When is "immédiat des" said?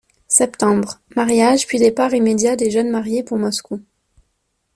2.15-2.71